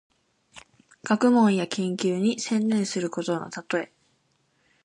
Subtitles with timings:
[1.03, 3.93] 学問や研究に専念することのたとえ。